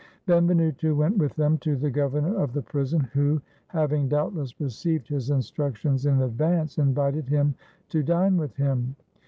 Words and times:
Benvenuto 0.25 0.95
went 0.95 1.19
with 1.19 1.35
them 1.35 1.59
to 1.59 1.75
the 1.75 1.91
governor 1.91 2.35
of 2.41 2.53
the 2.53 2.61
prison, 2.63 3.01
who, 3.13 3.39
having 3.67 4.07
doubtless 4.09 4.59
received 4.59 5.07
his 5.07 5.29
instructions 5.29 6.07
in 6.07 6.19
advance, 6.23 6.79
invited 6.79 7.29
him 7.29 7.53
to 7.89 8.01
dine 8.01 8.35
with 8.35 8.55
him. 8.55 8.95